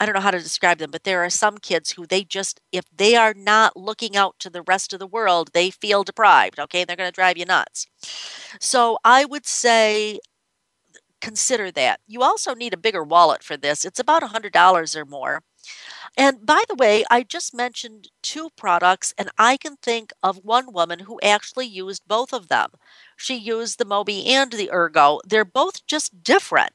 [0.00, 2.60] I don't know how to describe them, but there are some kids who they just,
[2.72, 6.58] if they are not looking out to the rest of the world, they feel deprived.
[6.58, 6.84] Okay.
[6.84, 7.86] They're going to drive you nuts.
[8.58, 10.18] So I would say
[11.20, 12.00] consider that.
[12.06, 13.84] You also need a bigger wallet for this.
[13.84, 15.42] It's about $100 or more.
[16.16, 20.72] And by the way, I just mentioned two products, and I can think of one
[20.72, 22.70] woman who actually used both of them.
[23.16, 25.20] She used the Moby and the Ergo.
[25.26, 26.72] They're both just different.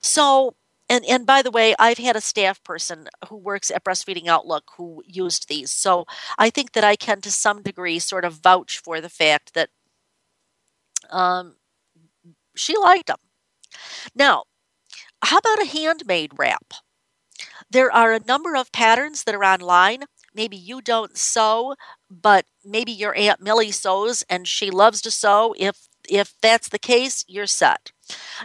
[0.00, 0.54] So
[0.92, 4.64] and and by the way, I've had a staff person who works at Breastfeeding Outlook
[4.76, 5.70] who used these.
[5.70, 6.06] So
[6.38, 9.70] I think that I can to some degree sort of vouch for the fact that
[11.10, 11.56] um,
[12.54, 13.16] she liked them.
[14.14, 14.44] Now,
[15.24, 16.74] how about a handmade wrap?
[17.70, 20.04] There are a number of patterns that are online.
[20.34, 21.74] Maybe you don't sew,
[22.10, 25.54] but maybe your Aunt Millie sews and she loves to sew.
[25.58, 27.92] If if that's the case, you're set.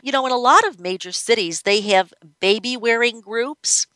[0.02, 3.88] You know, in a lot of major cities, they have baby wearing groups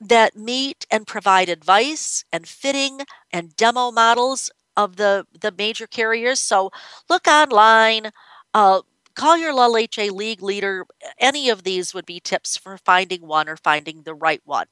[0.00, 3.00] that meet and provide advice and fitting
[3.32, 6.38] and demo models of the, the major carriers.
[6.40, 6.70] So
[7.08, 8.10] look online,
[8.54, 8.82] uh,
[9.14, 10.86] call your Leche League leader.
[11.18, 14.66] Any of these would be tips for finding one or finding the right one.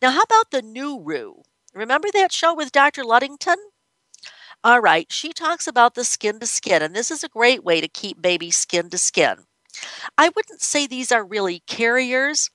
[0.00, 1.42] Now, how about the Nuroo?
[1.74, 3.04] Remember that show with Dr.
[3.04, 3.56] Ludington?
[4.66, 7.80] All right, she talks about the skin to skin, and this is a great way
[7.80, 9.44] to keep baby skin to skin.
[10.18, 12.50] I wouldn't say these are really carriers.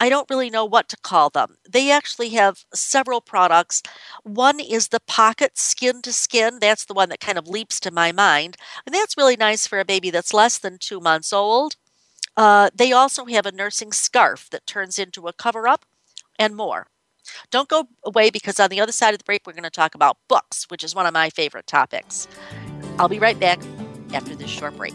[0.00, 1.58] I don't really know what to call them.
[1.70, 3.82] They actually have several products.
[4.24, 6.58] One is the pocket skin to skin.
[6.60, 8.56] That's the one that kind of leaps to my mind.
[8.86, 11.76] And that's really nice for a baby that's less than two months old.
[12.36, 15.86] Uh, they also have a nursing scarf that turns into a cover up
[16.38, 16.88] and more.
[17.50, 19.94] Don't go away because on the other side of the break, we're going to talk
[19.94, 22.28] about books, which is one of my favorite topics.
[22.98, 23.60] I'll be right back
[24.12, 24.94] after this short break.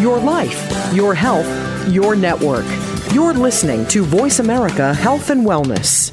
[0.00, 2.64] Your life, your health, your network.
[3.12, 6.12] You're listening to Voice America Health and Wellness.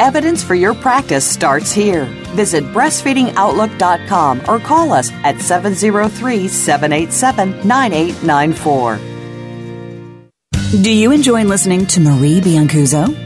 [0.00, 2.04] Evidence for your practice starts here.
[2.34, 8.98] Visit breastfeedingoutlook.com or call us at 703 787 9894.
[10.82, 13.25] Do you enjoy listening to Marie Biancuzzo?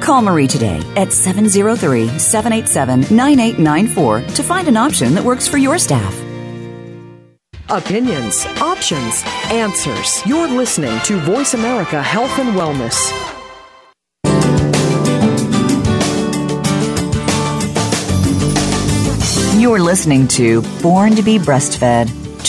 [0.00, 5.78] Call Marie today at 703 787 9894 to find an option that works for your
[5.78, 6.14] staff.
[7.68, 9.22] Opinions, options,
[9.52, 10.26] answers.
[10.26, 13.12] You're listening to Voice America Health and Wellness.
[19.60, 22.19] You're listening to Born to be Breastfed.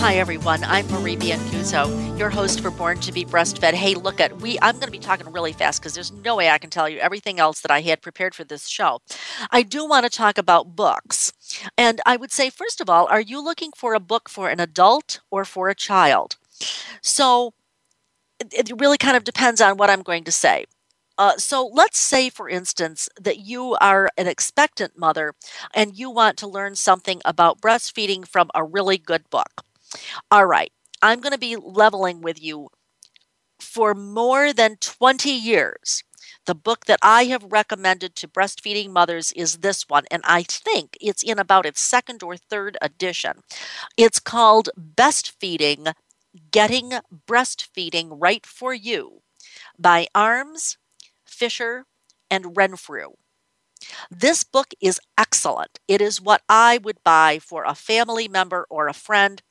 [0.00, 3.74] Hi everyone, I'm Marie Biancuzzo, your host for Born to be Breastfed.
[3.74, 6.48] Hey, look at we I'm going to be talking really fast because there's no way
[6.48, 9.02] I can tell you everything else that I had prepared for this show.
[9.50, 11.34] I do want to talk about books.
[11.76, 14.58] And I would say first of all, are you looking for a book for an
[14.58, 16.36] adult or for a child?
[17.02, 17.52] So
[18.38, 20.64] it, it really kind of depends on what I'm going to say.
[21.18, 25.34] Uh, so let's say, for instance, that you are an expectant mother
[25.74, 29.62] and you want to learn something about breastfeeding from a really good book.
[30.30, 30.72] All right,
[31.02, 32.68] I'm going to be leveling with you
[33.60, 36.04] for more than 20 years.
[36.46, 40.96] The book that I have recommended to breastfeeding mothers is this one, and I think
[41.00, 43.42] it's in about its second or third edition.
[43.96, 45.86] It's called Best Feeding
[46.52, 46.92] Getting
[47.28, 49.22] Breastfeeding Right for You
[49.78, 50.78] by Arms,
[51.26, 51.86] Fisher,
[52.30, 53.10] and Renfrew.
[54.10, 55.78] This book is excellent.
[55.88, 59.42] It is what I would buy for a family member or a friend,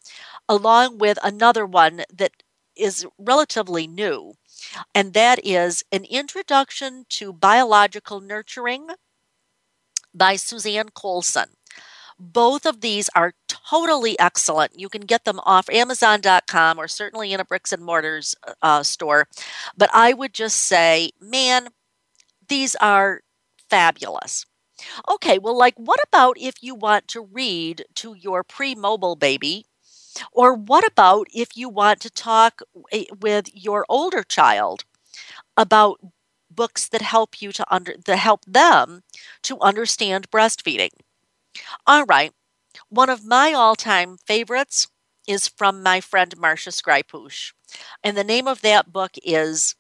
[0.50, 2.44] along with another one that
[2.76, 4.34] is relatively new,
[4.96, 8.90] and that is An Introduction to Biological Nurturing
[10.14, 11.50] by Suzanne Colson.
[12.20, 14.78] Both of these are totally excellent.
[14.78, 19.28] You can get them off Amazon.com or certainly in a bricks and mortars uh, store.
[19.78, 21.70] But I would just say, man,
[22.50, 23.22] these are
[23.70, 24.46] fabulous.
[25.10, 29.66] Okay, well, like, what about if you want to read to your pre mobile baby?
[30.32, 34.86] Or what about if you want to talk eh, with your older child
[35.58, 36.00] about
[36.52, 39.04] books that help you to under that help them
[39.44, 40.92] to understand breastfeeding?
[41.88, 42.32] All right,
[42.90, 44.88] one of my all-time favorites
[45.28, 47.54] is from my friend Marsha Skrypuch,
[48.04, 49.76] and the name of that book is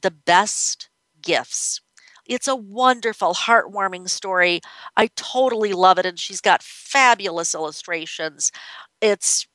[0.00, 0.90] The Best
[1.22, 1.80] Gifts.
[2.26, 4.60] It's a wonderful, heartwarming story.
[4.96, 8.52] I totally love it, and she's got fabulous illustrations.
[9.00, 9.46] It's,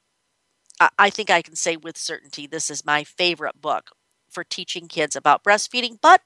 [0.98, 3.92] I think I can say with certainty, this is my favorite book
[4.30, 6.22] for teaching kids about breastfeeding, but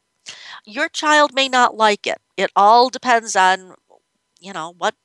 [0.65, 2.19] your child may not like it.
[2.37, 3.75] It all depends on,
[4.39, 4.95] you know, what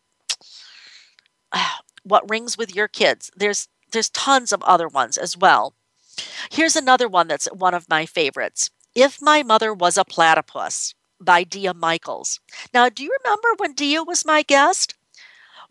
[2.03, 3.30] what rings with your kids.
[3.36, 5.74] There's there's tons of other ones as well.
[6.51, 8.70] Here's another one that's one of my favorites.
[8.94, 12.40] If My Mother Was a Platypus by Dia Michels.
[12.72, 14.94] Now, do you remember when Dia was my guest?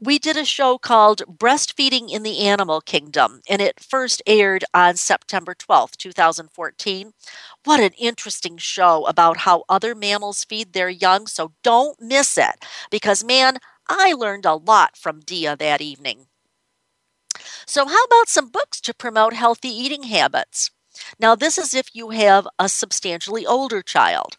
[0.02, 4.95] We did a show called Breastfeeding in the Animal Kingdom, and it first aired on
[4.95, 7.12] September 12th, 2014.
[7.66, 12.64] What an interesting show about how other mammals feed their young, so don't miss it
[12.89, 13.58] because, man,
[13.89, 16.28] I learned a lot from Dia that evening.
[17.66, 20.72] So, how about some books to promote healthy eating habits?
[21.20, 24.38] Now, this is if you have a substantially older child.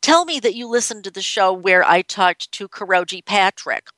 [0.00, 3.88] Tell me that you listened to the show where I talked to Kuroji Patrick.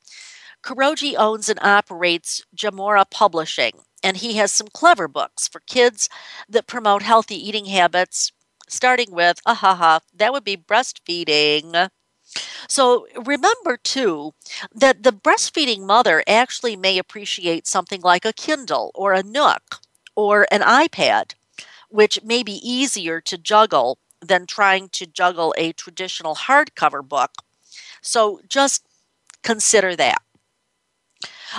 [0.65, 6.09] Kuroji owns and operates Jamora Publishing, and he has some clever books for kids
[6.49, 8.33] that promote healthy eating habits,
[8.67, 11.91] starting with, ahaha, that would be breastfeeding.
[12.67, 14.33] So remember too
[14.75, 19.81] that the breastfeeding mother actually may appreciate something like a Kindle or a Nook
[20.17, 21.35] or an iPad,
[21.91, 27.33] which may be easier to juggle than trying to juggle a traditional hardcover book.
[28.01, 28.87] So just
[29.43, 30.24] consider that.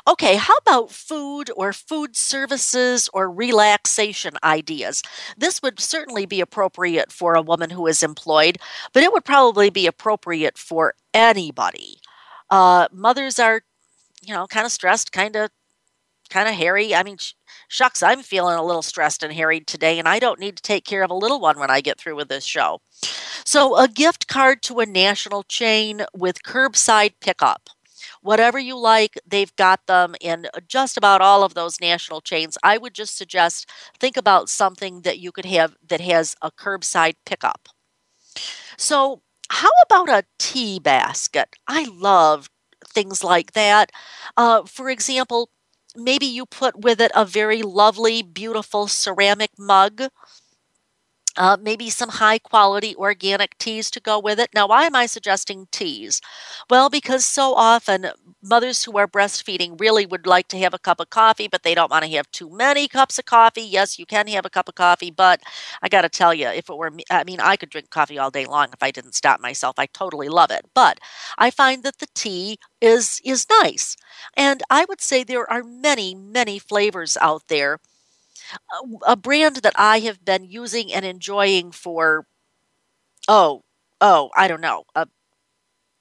[0.07, 5.01] Okay, how about food or food services or relaxation ideas?
[5.37, 8.57] This would certainly be appropriate for a woman who is employed,
[8.93, 11.97] but it would probably be appropriate for anybody.
[12.49, 13.61] Uh, mothers are,
[14.21, 15.49] you know, kind of stressed, kind of,
[16.29, 16.95] kind of hairy.
[16.95, 17.33] I mean, sh-
[17.67, 20.85] shucks, I'm feeling a little stressed and harried today, and I don't need to take
[20.85, 22.81] care of a little one when I get through with this show.
[23.45, 27.69] So, a gift card to a national chain with curbside pickup
[28.25, 32.57] whatever you like, they've got them in just about all of those national chains.
[32.63, 33.69] I would just suggest
[33.99, 37.69] think about something that you could have that has a curbside pickup.
[38.77, 41.49] So, how about a tea basket?
[41.67, 42.49] I love
[42.87, 43.91] things like that.
[44.37, 45.49] Uh, for example,
[45.95, 50.03] maybe you put with it a very lovely, beautiful ceramic mug
[51.37, 54.49] uh, maybe some high quality organic teas to go with it.
[54.53, 56.21] Now, why am I suggesting teas?
[56.69, 58.07] Well, because so often
[58.41, 61.75] mothers who are breastfeeding really would like to have a cup of coffee, but they
[61.75, 63.61] don't want to have too many cups of coffee.
[63.63, 65.41] Yes, you can have a cup of coffee, but
[65.81, 68.17] I got to tell you, if it were me, I mean, I could drink coffee
[68.17, 69.75] all day long if I didn't stop myself.
[69.77, 70.65] I totally love it.
[70.73, 70.99] But
[71.37, 73.95] I find that the tea is is nice.
[74.35, 77.79] And I would say there are many, many flavors out there
[79.05, 82.25] a brand that I have been using and enjoying for
[83.27, 83.63] oh
[84.01, 85.05] oh I don't know uh,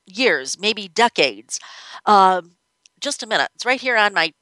[0.06, 1.58] years maybe decades.
[2.06, 2.52] Um,
[3.00, 4.32] just a minute, it's right here on my.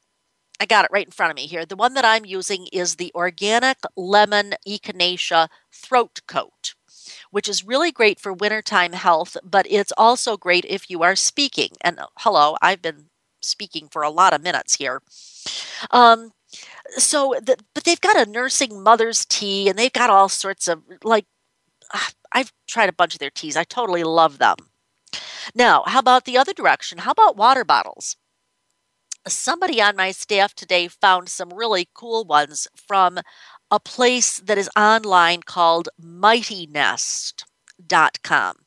[0.59, 1.65] I got it right in front of me here.
[1.65, 6.75] The one that I'm using is the Organic Lemon Echinacea Throat Coat,
[7.31, 11.69] which is really great for wintertime health, but it's also great if you are speaking.
[11.81, 13.09] And hello, I've been
[13.41, 15.01] speaking for a lot of minutes here.
[15.91, 16.31] Um,
[16.97, 20.81] so the, but they've got a nursing mother's tea and they've got all sorts of
[21.03, 21.25] like
[21.93, 23.55] ah, I've tried a bunch of their teas.
[23.55, 24.55] I totally love them.
[25.55, 26.99] Now, how about the other direction?
[26.99, 28.17] How about water bottles?
[29.27, 33.19] Somebody on my staff today found some really cool ones from
[33.71, 38.62] a place that is online called mightynest.com.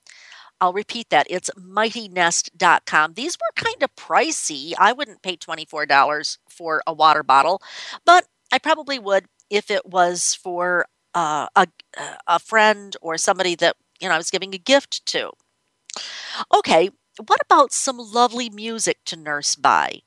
[0.61, 1.27] I'll repeat that.
[1.29, 3.15] It's mightynest.com.
[3.15, 4.73] These were kind of pricey.
[4.79, 7.61] I wouldn't pay $24 for a water bottle,
[8.05, 11.67] but I probably would if it was for uh, a,
[12.27, 15.33] a friend or somebody that you know I was giving a gift to.
[16.55, 16.91] Okay,
[17.27, 20.01] what about some lovely music to nurse by?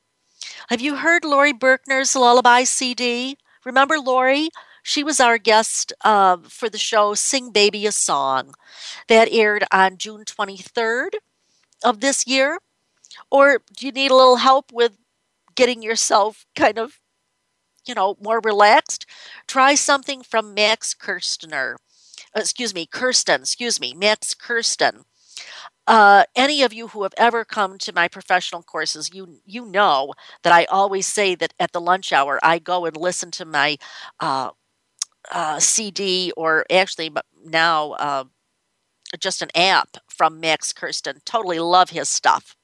[0.70, 3.38] Have you heard Laurie Berkner's Lullaby CD?
[3.66, 4.50] Remember Laurie?
[4.84, 8.54] She was our guest uh, for the show Sing Baby a Song
[9.08, 11.16] that aired on June 23rd
[11.84, 12.60] of this year.
[13.32, 14.98] Or do you need a little help with
[15.56, 17.00] getting yourself kind of,
[17.88, 19.06] you know, more relaxed?
[19.48, 21.76] Try something from Max Kirstener.
[22.36, 25.04] Excuse me, Kirsten, excuse me, Max Kirsten.
[25.88, 30.14] Uh, any of you who have ever come to my professional courses, you you know
[30.44, 33.78] that I always say that at the lunch hour I go and listen to my
[34.20, 34.52] uh,
[35.32, 37.11] uh, CD or actually
[37.45, 38.24] now uh,
[39.20, 41.22] just an app from Max Kirsten.
[41.26, 42.55] Totally love his stuff.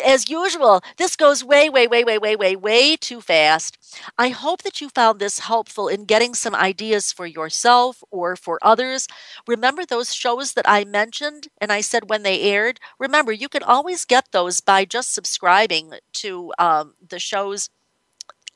[0.05, 3.76] As usual, this goes way, way, way, way, way, way, way too fast.
[4.18, 8.59] I hope that you found this helpful in getting some ideas for yourself or for
[8.62, 9.07] others.
[9.46, 12.80] Remember those shows that I mentioned and I said when they aired?
[12.99, 17.70] Remember, you can always get those by just subscribing to um, the shows